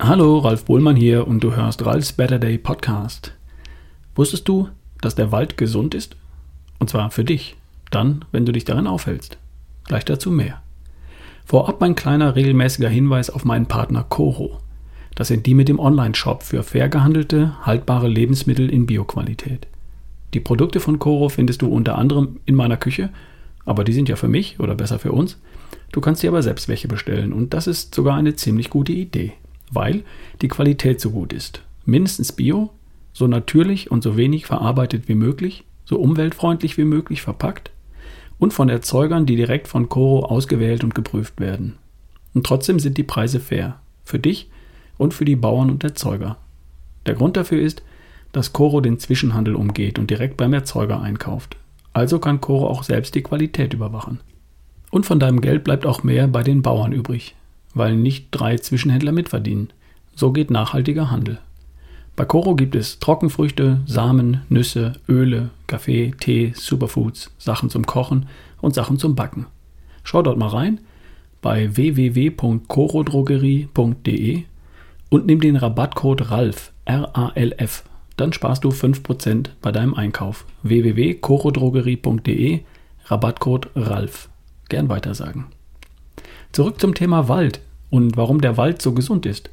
Hallo, 0.00 0.38
Ralf 0.38 0.64
Bohlmann 0.64 0.94
hier 0.94 1.26
und 1.26 1.42
du 1.42 1.56
hörst 1.56 1.84
Ralfs 1.84 2.12
Better 2.12 2.38
Day 2.38 2.56
Podcast. 2.56 3.34
Wusstest 4.14 4.46
du, 4.46 4.68
dass 5.00 5.16
der 5.16 5.32
Wald 5.32 5.56
gesund 5.56 5.92
ist? 5.92 6.14
Und 6.78 6.88
zwar 6.88 7.10
für 7.10 7.24
dich, 7.24 7.56
dann, 7.90 8.24
wenn 8.30 8.46
du 8.46 8.52
dich 8.52 8.64
darin 8.64 8.86
aufhältst. 8.86 9.38
Gleich 9.86 10.04
dazu 10.04 10.30
mehr. 10.30 10.62
Vorab 11.44 11.82
ein 11.82 11.96
kleiner 11.96 12.36
regelmäßiger 12.36 12.88
Hinweis 12.88 13.28
auf 13.28 13.44
meinen 13.44 13.66
Partner 13.66 14.04
Coro. 14.04 14.60
Das 15.16 15.26
sind 15.26 15.46
die 15.46 15.54
mit 15.54 15.68
dem 15.68 15.80
Online-Shop 15.80 16.44
für 16.44 16.62
fair 16.62 16.88
gehandelte, 16.88 17.56
haltbare 17.66 18.06
Lebensmittel 18.06 18.70
in 18.70 18.86
Bioqualität. 18.86 19.66
Die 20.32 20.40
Produkte 20.40 20.78
von 20.78 21.00
Coro 21.00 21.28
findest 21.28 21.60
du 21.60 21.66
unter 21.66 21.98
anderem 21.98 22.38
in 22.46 22.54
meiner 22.54 22.76
Küche, 22.76 23.10
aber 23.64 23.82
die 23.82 23.92
sind 23.92 24.08
ja 24.08 24.14
für 24.14 24.28
mich 24.28 24.60
oder 24.60 24.76
besser 24.76 25.00
für 25.00 25.10
uns. 25.10 25.40
Du 25.90 26.00
kannst 26.00 26.22
dir 26.22 26.30
aber 26.30 26.44
selbst 26.44 26.68
welche 26.68 26.86
bestellen 26.86 27.32
und 27.32 27.52
das 27.52 27.66
ist 27.66 27.96
sogar 27.96 28.16
eine 28.16 28.36
ziemlich 28.36 28.70
gute 28.70 28.92
Idee 28.92 29.32
weil 29.72 30.02
die 30.42 30.48
Qualität 30.48 31.00
so 31.00 31.10
gut 31.10 31.32
ist. 31.32 31.62
Mindestens 31.84 32.32
bio, 32.32 32.70
so 33.12 33.26
natürlich 33.26 33.90
und 33.90 34.02
so 34.02 34.16
wenig 34.16 34.46
verarbeitet 34.46 35.08
wie 35.08 35.14
möglich, 35.14 35.64
so 35.84 35.98
umweltfreundlich 35.98 36.76
wie 36.76 36.84
möglich 36.84 37.22
verpackt 37.22 37.70
und 38.38 38.52
von 38.52 38.68
Erzeugern, 38.68 39.26
die 39.26 39.36
direkt 39.36 39.68
von 39.68 39.88
Coro 39.88 40.26
ausgewählt 40.26 40.84
und 40.84 40.94
geprüft 40.94 41.40
werden. 41.40 41.76
Und 42.34 42.46
trotzdem 42.46 42.78
sind 42.78 42.98
die 42.98 43.04
Preise 43.04 43.40
fair. 43.40 43.80
Für 44.04 44.18
dich 44.18 44.50
und 44.96 45.14
für 45.14 45.24
die 45.24 45.36
Bauern 45.36 45.70
und 45.70 45.82
Erzeuger. 45.84 46.36
Der 47.06 47.14
Grund 47.14 47.36
dafür 47.36 47.60
ist, 47.60 47.82
dass 48.32 48.52
Coro 48.52 48.80
den 48.80 48.98
Zwischenhandel 48.98 49.54
umgeht 49.54 49.98
und 49.98 50.10
direkt 50.10 50.36
beim 50.36 50.52
Erzeuger 50.52 51.00
einkauft. 51.00 51.56
Also 51.92 52.18
kann 52.18 52.40
Coro 52.40 52.68
auch 52.68 52.84
selbst 52.84 53.14
die 53.14 53.22
Qualität 53.22 53.74
überwachen. 53.74 54.20
Und 54.90 55.06
von 55.06 55.18
deinem 55.18 55.40
Geld 55.40 55.64
bleibt 55.64 55.86
auch 55.86 56.02
mehr 56.02 56.28
bei 56.28 56.42
den 56.42 56.62
Bauern 56.62 56.92
übrig 56.92 57.34
weil 57.74 57.96
nicht 57.96 58.28
drei 58.30 58.56
Zwischenhändler 58.56 59.12
mitverdienen. 59.12 59.68
So 60.14 60.32
geht 60.32 60.50
nachhaltiger 60.50 61.10
Handel. 61.10 61.38
Bei 62.16 62.24
Coro 62.24 62.56
gibt 62.56 62.74
es 62.74 62.98
Trockenfrüchte, 62.98 63.80
Samen, 63.86 64.40
Nüsse, 64.48 64.94
Öle, 65.08 65.50
Kaffee, 65.68 66.12
Tee, 66.18 66.52
Superfoods, 66.56 67.30
Sachen 67.38 67.70
zum 67.70 67.86
Kochen 67.86 68.26
und 68.60 68.74
Sachen 68.74 68.98
zum 68.98 69.14
Backen. 69.14 69.46
Schau 70.02 70.22
dort 70.22 70.38
mal 70.38 70.48
rein 70.48 70.80
bei 71.40 71.76
www.corodrogerie.de 71.76 74.42
und 75.10 75.26
nimm 75.26 75.40
den 75.40 75.54
Rabattcode 75.54 76.28
RALF, 76.30 76.72
R-A-L-F. 76.86 77.84
Dann 78.16 78.32
sparst 78.32 78.64
du 78.64 78.70
5% 78.70 79.50
bei 79.62 79.70
deinem 79.70 79.94
Einkauf. 79.94 80.44
www.corodrogerie.de, 80.64 82.62
Rabattcode 83.04 83.70
RALF. 83.76 84.28
Gern 84.68 84.88
weitersagen. 84.88 85.44
Zurück 86.52 86.80
zum 86.80 86.94
Thema 86.94 87.28
Wald 87.28 87.60
und 87.90 88.16
warum 88.16 88.40
der 88.40 88.56
Wald 88.56 88.82
so 88.82 88.92
gesund 88.92 89.26
ist. 89.26 89.50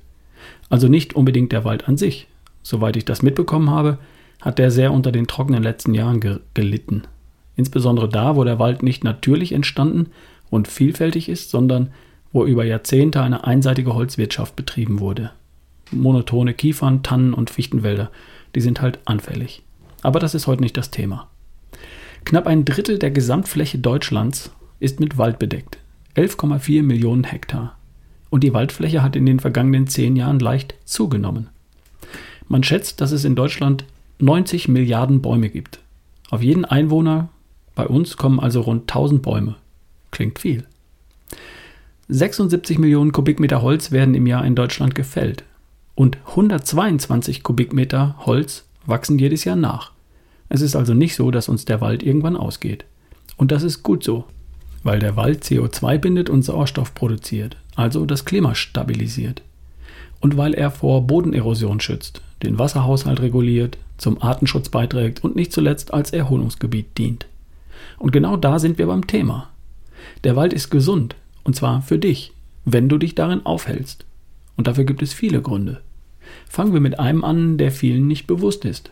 Also 0.70 0.88
nicht 0.88 1.14
unbedingt 1.14 1.52
der 1.52 1.66
Wald 1.66 1.88
an 1.88 1.98
sich. 1.98 2.28
Soweit 2.64 2.96
ich 2.96 3.06
das 3.06 3.22
mitbekommen 3.22 3.70
habe, 3.70 3.98
hat 4.42 4.60
der 4.60 4.72
sehr 4.72 4.92
unter 4.92 5.12
den 5.12 5.28
trockenen 5.28 5.64
letzten 5.64 5.94
Jahren 5.94 6.20
ge 6.20 6.40
gelitten. 6.54 7.04
Insbesondere 7.56 8.10
da, 8.10 8.36
wo 8.36 8.44
der 8.44 8.60
Wald 8.60 8.84
nicht 8.84 9.04
natürlich 9.04 9.52
entstanden 9.52 10.08
und 10.50 10.68
vielfältig 10.68 11.30
ist, 11.30 11.50
sondern 11.50 11.92
wo 12.34 12.46
über 12.46 12.66
Jahrzehnte 12.66 13.22
eine 13.22 13.46
einseitige 13.46 13.94
Holzwirtschaft 13.94 14.56
betrieben 14.56 15.00
wurde. 15.00 15.32
Monotone 15.92 16.54
Kiefern, 16.54 17.04
Tannen 17.04 17.34
und 17.34 17.50
Fichtenwälder, 17.50 18.12
die 18.56 18.62
sind 18.62 18.82
halt 18.82 19.00
anfällig. 19.06 19.64
Aber 20.02 20.20
das 20.20 20.36
ist 20.36 20.48
heute 20.48 20.62
nicht 20.62 20.76
das 20.76 20.92
Thema. 20.92 21.28
Knapp 22.26 22.48
ein 22.48 22.66
Drittel 22.66 23.00
der 23.00 23.12
Gesamtfläche 23.12 23.78
Deutschlands 23.78 24.52
ist 24.80 25.00
mit 25.00 25.18
Wald 25.18 25.40
bedeckt. 25.40 25.78
11,4 26.16 26.82
Millionen 26.82 27.26
Hektar 27.26 27.78
und 28.30 28.44
die 28.44 28.54
Waldfläche 28.54 29.04
hat 29.04 29.16
in 29.16 29.26
den 29.26 29.40
vergangenen 29.40 29.88
zehn 29.88 30.16
Jahren 30.16 30.40
leicht 30.40 30.76
zugenommen. 30.86 31.48
Man 32.48 32.64
schätzt, 32.64 33.02
dass 33.02 33.12
es 33.12 33.26
in 33.26 33.36
Deutschland 33.36 33.86
90 34.20 34.68
Milliarden 34.68 35.22
Bäume 35.22 35.50
gibt. 35.50 35.80
Auf 36.30 36.42
jeden 36.42 36.64
Einwohner 36.64 37.30
bei 37.76 37.86
uns 37.86 38.18
kommen 38.18 38.40
also 38.40 38.62
rund 38.62 38.84
1000 38.84 39.22
Bäume. 39.22 39.56
Klingt 40.12 40.40
viel. 40.40 40.64
76 42.08 42.78
Millionen 42.78 43.12
Kubikmeter 43.12 43.62
Holz 43.62 43.92
werden 43.92 44.16
im 44.16 44.28
Jahr 44.28 44.46
in 44.46 44.56
Deutschland 44.56 44.96
gefällt 44.96 45.44
und 45.96 46.18
122 46.28 47.44
Kubikmeter 47.44 48.16
Holz 48.20 48.66
wachsen 48.86 49.18
jedes 49.18 49.44
Jahr 49.44 49.56
nach. 49.56 49.92
Es 50.48 50.62
ist 50.62 50.76
also 50.76 50.94
nicht 50.94 51.16
so, 51.16 51.32
dass 51.32 51.50
uns 51.50 51.66
der 51.66 51.82
Wald 51.82 52.04
irgendwann 52.04 52.38
ausgeht. 52.38 52.86
Und 53.38 53.52
das 53.52 53.64
ist 53.64 53.82
gut 53.82 54.04
so 54.04 54.26
weil 54.86 55.00
der 55.00 55.16
Wald 55.16 55.44
CO2 55.44 55.98
bindet 55.98 56.30
und 56.30 56.44
Sauerstoff 56.44 56.94
produziert, 56.94 57.58
also 57.76 58.06
das 58.06 58.24
Klima 58.24 58.54
stabilisiert. 58.54 59.42
Und 60.20 60.38
weil 60.38 60.54
er 60.54 60.70
vor 60.70 61.08
Bodenerosion 61.08 61.80
schützt, 61.80 62.22
den 62.44 62.60
Wasserhaushalt 62.60 63.20
reguliert, 63.20 63.80
zum 63.98 64.22
Artenschutz 64.22 64.70
beiträgt 64.70 65.24
und 65.24 65.36
nicht 65.36 65.52
zuletzt 65.52 65.92
als 65.92 66.14
Erholungsgebiet 66.14 67.00
dient. 67.00 67.26
Und 67.98 68.12
genau 68.12 68.38
da 68.38 68.60
sind 68.60 68.78
wir 68.78 68.86
beim 68.86 69.08
Thema. 69.08 69.50
Der 70.24 70.36
Wald 70.36 70.54
ist 70.54 70.70
gesund, 70.70 71.16
und 71.44 71.56
zwar 71.56 71.82
für 71.82 71.98
dich, 71.98 72.32
wenn 72.64 72.88
du 72.88 73.00
dich 73.00 73.16
darin 73.16 73.44
aufhältst. 73.44 74.06
Und 74.56 74.68
dafür 74.68 74.84
gibt 74.84 75.02
es 75.02 75.14
viele 75.14 75.42
Gründe. 75.42 75.82
Fangen 76.48 76.74
wir 76.74 76.80
mit 76.80 77.00
einem 77.00 77.24
an, 77.24 77.58
der 77.58 77.72
vielen 77.72 78.08
nicht 78.08 78.28
bewusst 78.28 78.66
ist. 78.66 78.92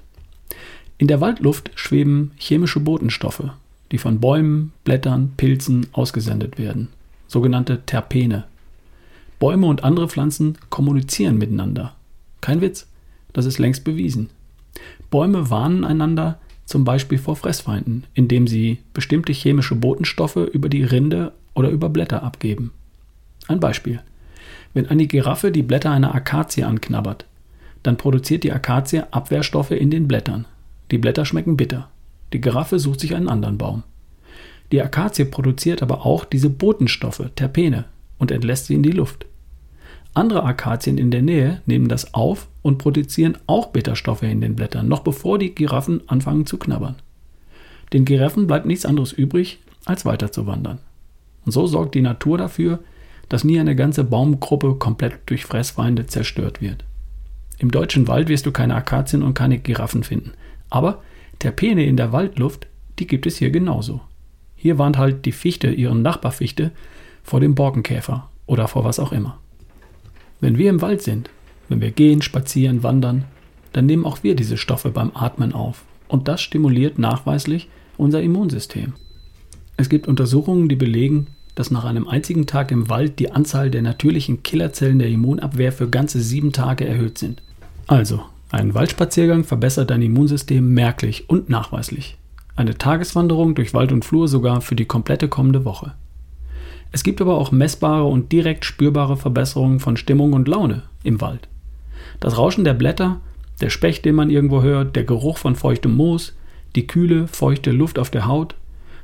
In 0.98 1.08
der 1.08 1.22
Waldluft 1.22 1.70
schweben 1.76 2.32
chemische 2.38 2.80
Botenstoffe, 2.80 3.52
die 3.94 4.00
von 4.00 4.20
Bäumen, 4.20 4.74
Blättern, 4.84 5.34
Pilzen 5.38 5.86
ausgesendet 5.94 6.58
werden, 6.58 6.90
sogenannte 7.28 7.86
Terpene. 7.86 8.46
Bäume 9.38 9.68
und 9.68 9.84
andere 9.84 10.10
Pflanzen 10.10 10.58
kommunizieren 10.72 11.38
miteinander. 11.38 11.94
Kein 12.42 12.60
Witz, 12.60 12.88
das 13.34 13.46
ist 13.46 13.60
längst 13.60 13.84
bewiesen. 13.84 14.32
Bäume 15.12 15.52
warnen 15.52 15.86
einander 15.86 16.40
zum 16.66 16.86
Beispiel 16.86 17.20
vor 17.20 17.36
Fressfeinden, 17.36 18.06
indem 18.16 18.48
sie 18.48 18.80
bestimmte 18.96 19.32
chemische 19.32 19.76
Botenstoffe 19.76 20.38
über 20.38 20.70
die 20.70 20.84
Rinde 20.84 21.32
oder 21.54 21.70
über 21.70 21.90
Blätter 21.90 22.24
abgeben. 22.24 22.72
Ein 23.48 23.60
Beispiel. 23.60 24.02
Wenn 24.74 24.88
eine 24.88 25.06
Giraffe 25.06 25.52
die 25.52 25.62
Blätter 25.62 25.92
einer 25.92 26.16
Akazie 26.16 26.64
anknabbert, 26.64 27.26
dann 27.84 27.98
produziert 27.98 28.44
die 28.44 28.54
Akazie 28.54 29.04
Abwehrstoffe 29.12 29.70
in 29.70 29.92
den 29.92 30.08
Blättern. 30.08 30.46
Die 30.90 30.98
Blätter 30.98 31.26
schmecken 31.26 31.58
bitter. 31.58 31.90
Die 32.34 32.42
Giraffe 32.42 32.80
sucht 32.80 33.00
sich 33.00 33.16
einen 33.16 33.30
anderen 33.30 33.58
Baum. 33.58 33.84
Die 34.72 34.82
Akazie 34.82 35.26
produziert 35.26 35.84
aber 35.84 36.06
auch 36.06 36.26
diese 36.26 36.50
Botenstoffe, 36.50 37.30
Terpene, 37.36 37.86
und 38.18 38.32
entlässt 38.32 38.66
sie 38.66 38.74
in 38.74 38.84
die 38.84 38.92
Luft. 38.92 39.26
Andere 40.16 40.44
Akazien 40.44 40.98
in 40.98 41.12
der 41.12 41.22
Nähe 41.22 41.62
nehmen 41.66 41.88
das 41.88 42.14
auf 42.14 42.48
und 42.62 42.78
produzieren 42.78 43.38
auch 43.48 43.68
Bitterstoffe 43.68 44.24
in 44.24 44.42
den 44.42 44.56
Blättern, 44.56 44.88
noch 44.88 45.02
bevor 45.02 45.40
die 45.40 45.54
Giraffen 45.54 46.02
anfangen 46.08 46.46
zu 46.46 46.58
knabbern. 46.58 46.96
Den 47.94 48.06
Giraffen 48.06 48.48
bleibt 48.48 48.66
nichts 48.66 48.86
anderes 48.86 49.12
übrig, 49.12 49.60
als 49.86 50.06
weiterzuwandern. 50.06 50.80
Und 51.46 51.52
so 51.52 51.68
sorgt 51.68 51.96
die 51.96 52.02
Natur 52.02 52.38
dafür, 52.38 52.80
dass 53.30 53.44
nie 53.44 53.60
eine 53.60 53.76
ganze 53.76 54.04
Baumgruppe 54.04 54.76
komplett 54.76 55.20
durch 55.28 55.46
Fressfeinde 55.46 56.06
zerstört 56.06 56.62
wird. 56.62 56.84
Im 57.58 57.72
deutschen 57.72 58.08
Wald 58.08 58.30
wirst 58.30 58.46
du 58.46 58.52
keine 58.52 58.76
Akazien 58.76 59.24
und 59.24 59.34
keine 59.34 59.60
Giraffen 59.60 60.04
finden, 60.04 60.32
aber 60.70 61.02
Terpene 61.44 61.86
in 61.86 61.98
der 61.98 62.14
Waldluft, 62.14 62.68
die 63.00 63.06
gibt 63.06 63.26
es 63.26 63.36
hier 63.36 63.50
genauso. 63.50 64.00
Hier 64.56 64.78
warnt 64.78 64.98
halt 64.98 65.26
die 65.26 65.34
Fichte 65.34 65.70
ihren 65.72 66.02
Nachbarfichte 66.02 66.72
vor 67.22 67.42
dem 67.42 67.54
Borkenkäfer 67.54 68.30
oder 68.46 68.70
vor 68.70 68.86
was 68.86 68.98
auch 68.98 69.12
immer. 69.12 69.40
Wenn 70.40 70.58
wir 70.58 70.70
im 70.70 70.82
Wald 70.82 71.02
sind, 71.02 71.30
wenn 71.68 71.82
wir 71.82 71.92
gehen, 71.92 72.22
spazieren, 72.22 72.82
wandern, 72.82 73.26
dann 73.74 73.86
nehmen 73.86 74.06
auch 74.06 74.24
wir 74.24 74.38
diese 74.38 74.56
Stoffe 74.56 74.90
beim 74.92 75.12
Atmen 75.16 75.52
auf. 75.52 75.84
Und 76.08 76.30
das 76.30 76.42
stimuliert 76.42 76.98
nachweislich 76.98 77.68
unser 77.98 78.22
Immunsystem. 78.22 78.94
Es 79.76 79.90
gibt 79.90 80.08
Untersuchungen, 80.08 80.70
die 80.70 80.78
belegen, 80.78 81.28
dass 81.56 81.72
nach 81.72 81.84
einem 81.84 82.08
einzigen 82.08 82.46
Tag 82.48 82.72
im 82.72 82.88
Wald 82.88 83.20
die 83.20 83.34
Anzahl 83.34 83.70
der 83.70 83.82
natürlichen 83.82 84.44
Killerzellen 84.44 85.00
der 85.00 85.10
Immunabwehr 85.10 85.74
für 85.74 85.90
ganze 85.90 86.22
sieben 86.22 86.54
Tage 86.54 86.88
erhöht 86.88 87.18
sind. 87.18 87.42
Also, 87.88 88.24
ein 88.54 88.76
Waldspaziergang 88.76 89.44
verbessert 89.44 89.90
dein 89.90 90.04
Immunsystem 90.04 90.76
merklich 90.76 91.28
und 91.28 91.50
nachweislich. 91.50 92.18
Eine 92.56 92.78
Tageswanderung 92.78 93.56
durch 93.56 93.74
Wald 93.74 93.92
und 93.92 94.06
Flur 94.06 94.28
sogar 94.28 94.62
für 94.62 94.76
die 94.76 94.86
komplette 94.86 95.28
kommende 95.28 95.66
Woche. 95.66 95.96
Es 96.92 97.02
gibt 97.02 97.20
aber 97.20 97.36
auch 97.36 97.52
messbare 97.52 98.04
und 98.06 98.32
direkt 98.32 98.64
spürbare 98.64 99.18
Verbesserungen 99.18 99.80
von 99.80 99.98
Stimmung 99.98 100.34
und 100.34 100.48
Laune 100.48 100.84
im 101.04 101.20
Wald. 101.20 101.48
Das 102.20 102.38
Rauschen 102.38 102.64
der 102.64 102.76
Blätter, 102.76 103.22
der 103.60 103.72
Specht, 103.72 104.06
den 104.06 104.14
man 104.14 104.30
irgendwo 104.30 104.62
hört, 104.62 104.96
der 104.96 105.04
Geruch 105.04 105.40
von 105.40 105.56
feuchtem 105.56 105.96
Moos, 105.96 106.34
die 106.76 106.86
kühle, 106.86 107.28
feuchte 107.28 107.72
Luft 107.72 107.98
auf 107.98 108.12
der 108.12 108.28
Haut, 108.28 108.54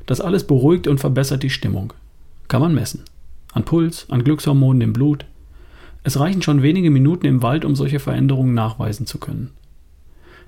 das 0.06 0.20
alles 0.20 0.46
beruhigt 0.46 0.86
und 0.86 1.00
verbessert 1.00 1.42
die 1.42 1.50
Stimmung. 1.50 1.92
Kann 2.46 2.62
man 2.62 2.72
messen. 2.72 3.02
An 3.52 3.64
Puls, 3.64 4.06
an 4.10 4.22
Glückshormonen 4.22 4.82
im 4.82 4.92
Blut, 4.92 5.24
es 6.02 6.18
reichen 6.18 6.42
schon 6.42 6.62
wenige 6.62 6.90
Minuten 6.90 7.26
im 7.26 7.42
Wald, 7.42 7.64
um 7.64 7.76
solche 7.76 8.00
Veränderungen 8.00 8.54
nachweisen 8.54 9.06
zu 9.06 9.18
können. 9.18 9.50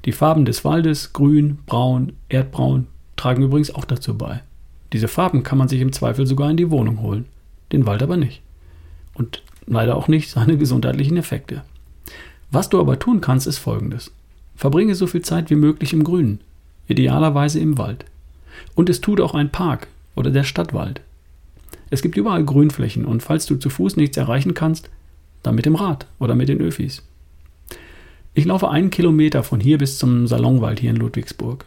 Die 0.04 0.12
Farben 0.12 0.44
des 0.44 0.64
Waldes, 0.64 1.12
grün, 1.12 1.58
braun, 1.66 2.14
erdbraun, 2.28 2.86
tragen 3.16 3.42
übrigens 3.42 3.74
auch 3.74 3.84
dazu 3.84 4.16
bei. 4.16 4.42
Diese 4.92 5.08
Farben 5.08 5.42
kann 5.42 5.58
man 5.58 5.68
sich 5.68 5.80
im 5.80 5.92
Zweifel 5.92 6.26
sogar 6.26 6.50
in 6.50 6.56
die 6.56 6.70
Wohnung 6.70 7.00
holen, 7.00 7.26
den 7.70 7.86
Wald 7.86 8.02
aber 8.02 8.16
nicht. 8.16 8.42
Und 9.14 9.42
leider 9.66 9.96
auch 9.96 10.08
nicht 10.08 10.30
seine 10.30 10.56
gesundheitlichen 10.56 11.16
Effekte. 11.16 11.62
Was 12.50 12.68
du 12.68 12.80
aber 12.80 12.98
tun 12.98 13.20
kannst, 13.20 13.46
ist 13.46 13.58
folgendes. 13.58 14.10
Verbringe 14.56 14.94
so 14.94 15.06
viel 15.06 15.22
Zeit 15.22 15.50
wie 15.50 15.54
möglich 15.56 15.92
im 15.92 16.04
Grünen, 16.04 16.40
idealerweise 16.88 17.60
im 17.60 17.78
Wald. 17.78 18.04
Und 18.74 18.90
es 18.90 19.00
tut 19.00 19.20
auch 19.20 19.34
ein 19.34 19.50
Park 19.50 19.86
oder 20.14 20.30
der 20.30 20.44
Stadtwald. 20.44 21.00
Es 21.90 22.02
gibt 22.02 22.16
überall 22.16 22.44
Grünflächen 22.44 23.04
und 23.04 23.22
falls 23.22 23.46
du 23.46 23.56
zu 23.56 23.70
Fuß 23.70 23.96
nichts 23.96 24.16
erreichen 24.16 24.54
kannst, 24.54 24.90
dann 25.42 25.54
mit 25.54 25.66
dem 25.66 25.74
Rad 25.74 26.06
oder 26.18 26.34
mit 26.34 26.48
den 26.48 26.60
Öfis. 26.60 27.02
Ich 28.34 28.44
laufe 28.44 28.70
einen 28.70 28.90
Kilometer 28.90 29.42
von 29.42 29.60
hier 29.60 29.78
bis 29.78 29.98
zum 29.98 30.26
Salonwald 30.26 30.80
hier 30.80 30.90
in 30.90 30.96
Ludwigsburg. 30.96 31.64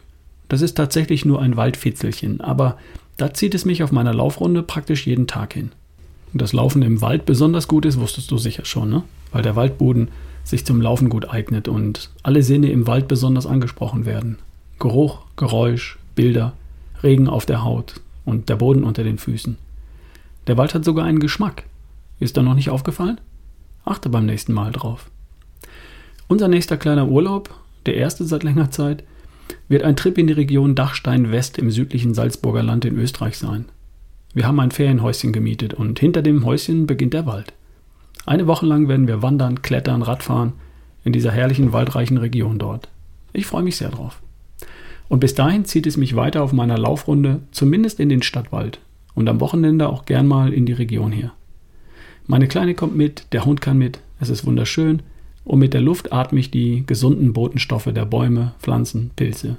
Das 0.48 0.62
ist 0.62 0.74
tatsächlich 0.74 1.24
nur 1.24 1.40
ein 1.40 1.56
Waldfitzelchen, 1.56 2.40
aber 2.40 2.78
da 3.16 3.32
zieht 3.32 3.54
es 3.54 3.64
mich 3.64 3.82
auf 3.82 3.92
meiner 3.92 4.14
Laufrunde 4.14 4.62
praktisch 4.62 5.06
jeden 5.06 5.26
Tag 5.26 5.54
hin. 5.54 5.70
Und 6.32 6.42
dass 6.42 6.52
Laufen 6.52 6.82
im 6.82 7.00
Wald 7.00 7.24
besonders 7.24 7.68
gut 7.68 7.84
ist, 7.86 8.00
wusstest 8.00 8.30
du 8.30 8.38
sicher 8.38 8.64
schon, 8.64 8.90
ne? 8.90 9.02
Weil 9.32 9.42
der 9.42 9.56
Waldboden 9.56 10.08
sich 10.44 10.64
zum 10.64 10.80
Laufen 10.80 11.08
gut 11.08 11.28
eignet 11.28 11.68
und 11.68 12.10
alle 12.22 12.42
Sinne 12.42 12.70
im 12.70 12.86
Wald 12.86 13.08
besonders 13.08 13.46
angesprochen 13.46 14.06
werden. 14.06 14.38
Geruch, 14.78 15.22
Geräusch, 15.36 15.98
Bilder, 16.14 16.52
Regen 17.02 17.28
auf 17.28 17.46
der 17.46 17.64
Haut 17.64 18.00
und 18.24 18.48
der 18.48 18.56
Boden 18.56 18.84
unter 18.84 19.02
den 19.02 19.18
Füßen. 19.18 19.56
Der 20.46 20.56
Wald 20.56 20.74
hat 20.74 20.84
sogar 20.84 21.04
einen 21.04 21.20
Geschmack. 21.20 21.64
Ist 22.20 22.36
da 22.36 22.42
noch 22.42 22.54
nicht 22.54 22.70
aufgefallen? 22.70 23.20
Achte 23.86 24.08
beim 24.08 24.26
nächsten 24.26 24.52
Mal 24.52 24.72
drauf. 24.72 25.10
Unser 26.26 26.48
nächster 26.48 26.76
kleiner 26.76 27.06
Urlaub, 27.06 27.54
der 27.86 27.94
erste 27.94 28.24
seit 28.24 28.42
längerer 28.42 28.72
Zeit, 28.72 29.04
wird 29.68 29.84
ein 29.84 29.94
Trip 29.94 30.18
in 30.18 30.26
die 30.26 30.32
Region 30.32 30.74
Dachstein 30.74 31.30
West 31.30 31.56
im 31.56 31.70
südlichen 31.70 32.12
Salzburger 32.12 32.64
Land 32.64 32.84
in 32.84 32.98
Österreich 32.98 33.38
sein. 33.38 33.66
Wir 34.34 34.44
haben 34.44 34.58
ein 34.58 34.72
Ferienhäuschen 34.72 35.32
gemietet 35.32 35.72
und 35.72 36.00
hinter 36.00 36.22
dem 36.22 36.44
Häuschen 36.44 36.88
beginnt 36.88 37.14
der 37.14 37.26
Wald. 37.26 37.52
Eine 38.26 38.48
Woche 38.48 38.66
lang 38.66 38.88
werden 38.88 39.06
wir 39.06 39.22
wandern, 39.22 39.62
klettern, 39.62 40.02
Radfahren 40.02 40.54
in 41.04 41.12
dieser 41.12 41.30
herrlichen 41.30 41.72
waldreichen 41.72 42.18
Region 42.18 42.58
dort. 42.58 42.88
Ich 43.32 43.46
freue 43.46 43.62
mich 43.62 43.76
sehr 43.76 43.90
drauf. 43.90 44.20
Und 45.08 45.20
bis 45.20 45.36
dahin 45.36 45.64
zieht 45.64 45.86
es 45.86 45.96
mich 45.96 46.16
weiter 46.16 46.42
auf 46.42 46.52
meiner 46.52 46.76
Laufrunde, 46.76 47.42
zumindest 47.52 48.00
in 48.00 48.08
den 48.08 48.22
Stadtwald 48.22 48.80
und 49.14 49.28
am 49.28 49.40
Wochenende 49.40 49.88
auch 49.88 50.06
gern 50.06 50.26
mal 50.26 50.52
in 50.52 50.66
die 50.66 50.72
Region 50.72 51.12
hier. 51.12 51.30
Meine 52.28 52.48
Kleine 52.48 52.74
kommt 52.74 52.96
mit, 52.96 53.26
der 53.32 53.44
Hund 53.44 53.60
kann 53.60 53.78
mit, 53.78 54.00
es 54.18 54.30
ist 54.30 54.44
wunderschön 54.44 55.02
und 55.44 55.60
mit 55.60 55.74
der 55.74 55.80
Luft 55.80 56.12
atme 56.12 56.40
ich 56.40 56.50
die 56.50 56.84
gesunden 56.84 57.32
Botenstoffe 57.32 57.88
der 57.92 58.04
Bäume, 58.04 58.54
Pflanzen, 58.58 59.10
Pilze, 59.14 59.58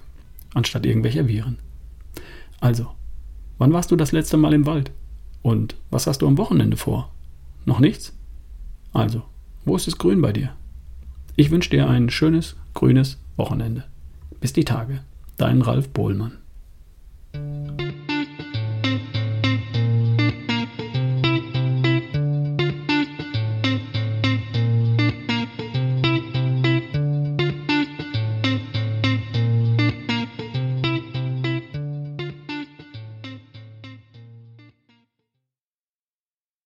anstatt 0.54 0.86
irgendwelcher 0.86 1.28
Viren. 1.30 1.60
Also, 2.60 2.88
wann 3.58 3.72
warst 3.72 3.92
du 3.92 3.96
das 3.96 4.12
letzte 4.12 4.36
Mal 4.36 4.54
im 4.54 4.66
Wald? 4.66 4.92
Und 5.42 5.76
was 5.92 6.08
hast 6.08 6.22
du 6.22 6.28
am 6.28 6.38
Wochenende 6.38 6.76
vor? 6.76 7.10
Noch 7.66 7.80
nichts? 7.80 8.14
Also, 8.92 9.24
wo 9.64 9.78
ist 9.78 9.88
es 9.88 9.98
grün 9.98 10.22
bei 10.22 10.34
dir? 10.34 10.52
Ich 11.38 11.52
wünsche 11.52 11.70
dir 11.70 11.88
ein 11.88 12.10
schönes, 12.10 12.58
grünes 12.74 13.18
Wochenende. 13.38 13.86
Bis 14.42 14.52
die 14.52 14.66
Tage. 14.66 15.00
Dein 15.38 15.62
Ralf 15.62 15.88
Bohlmann. 15.90 16.34